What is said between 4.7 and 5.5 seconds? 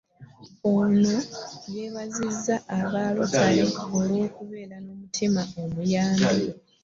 n'omutima